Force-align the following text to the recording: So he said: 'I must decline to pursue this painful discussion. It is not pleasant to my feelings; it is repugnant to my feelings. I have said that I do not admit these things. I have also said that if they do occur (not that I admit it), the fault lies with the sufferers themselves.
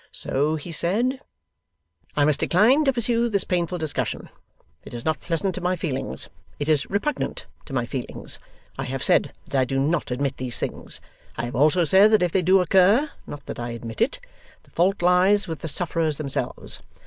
So 0.11 0.55
he 0.55 0.71
said: 0.71 1.19
'I 2.15 2.25
must 2.25 2.39
decline 2.39 2.83
to 2.85 2.91
pursue 2.93 3.29
this 3.29 3.43
painful 3.43 3.77
discussion. 3.77 4.29
It 4.83 4.95
is 4.95 5.05
not 5.05 5.19
pleasant 5.21 5.53
to 5.53 5.61
my 5.61 5.75
feelings; 5.75 6.27
it 6.57 6.67
is 6.67 6.89
repugnant 6.89 7.45
to 7.67 7.73
my 7.73 7.85
feelings. 7.85 8.39
I 8.79 8.85
have 8.85 9.03
said 9.03 9.31
that 9.49 9.59
I 9.59 9.63
do 9.63 9.77
not 9.77 10.09
admit 10.09 10.37
these 10.37 10.57
things. 10.57 11.01
I 11.37 11.45
have 11.45 11.55
also 11.55 11.83
said 11.83 12.09
that 12.13 12.23
if 12.23 12.31
they 12.31 12.41
do 12.41 12.61
occur 12.61 13.11
(not 13.27 13.45
that 13.45 13.59
I 13.59 13.69
admit 13.77 14.01
it), 14.01 14.19
the 14.63 14.71
fault 14.71 15.03
lies 15.03 15.47
with 15.47 15.61
the 15.61 15.67
sufferers 15.67 16.17
themselves. 16.17 16.81